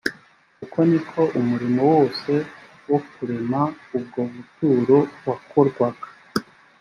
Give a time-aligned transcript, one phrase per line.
[0.63, 2.31] uko ni ko umurimo wose
[2.89, 3.61] wo kurema
[3.97, 6.07] ubwo buturo wakorwaga